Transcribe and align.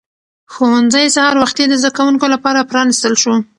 ښوونځی 0.53 1.05
سهار 1.15 1.35
وختي 1.39 1.63
د 1.67 1.73
زده 1.81 1.91
کوونکو 1.97 2.25
لپاره 2.33 2.67
پرانیستل 2.69 3.13
شو 3.21 3.33